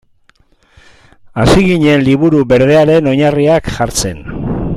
Hasi 1.39 1.67
ginen 1.67 2.01
Liburu 2.07 2.41
Berdearen 2.55 3.13
oinarriak 3.15 3.71
jartzen. 3.79 4.27